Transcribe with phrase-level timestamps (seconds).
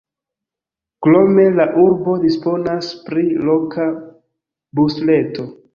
[1.07, 3.91] Krome la urbo disponas pri loka
[4.83, 5.53] busreto.